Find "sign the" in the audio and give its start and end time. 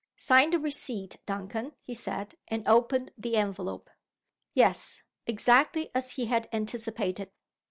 0.17-0.57